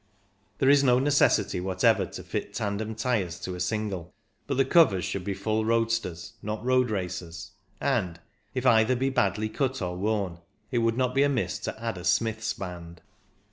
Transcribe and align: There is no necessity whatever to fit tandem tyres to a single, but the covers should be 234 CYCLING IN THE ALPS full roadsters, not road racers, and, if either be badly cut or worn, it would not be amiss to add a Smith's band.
There 0.57 0.67
is 0.71 0.83
no 0.83 0.97
necessity 0.97 1.59
whatever 1.59 2.07
to 2.07 2.23
fit 2.23 2.55
tandem 2.55 2.95
tyres 2.95 3.39
to 3.41 3.53
a 3.53 3.59
single, 3.59 4.11
but 4.47 4.57
the 4.57 4.65
covers 4.65 5.05
should 5.05 5.23
be 5.23 5.35
234 5.35 5.59
CYCLING 5.59 5.61
IN 5.61 5.67
THE 5.67 5.73
ALPS 5.77 5.91
full 5.99 6.09
roadsters, 6.09 6.33
not 6.41 6.65
road 6.65 6.89
racers, 6.89 7.51
and, 7.79 8.19
if 8.55 8.65
either 8.65 8.95
be 8.95 9.11
badly 9.11 9.47
cut 9.47 9.79
or 9.79 9.95
worn, 9.95 10.39
it 10.71 10.79
would 10.79 10.97
not 10.97 11.13
be 11.13 11.21
amiss 11.21 11.59
to 11.59 11.79
add 11.79 11.99
a 11.99 12.03
Smith's 12.03 12.53
band. 12.53 13.01